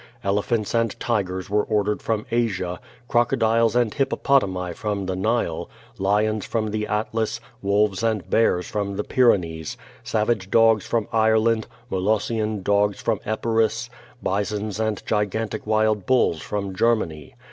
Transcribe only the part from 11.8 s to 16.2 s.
Molossian dogs from Epirus, bisons and gigantic wild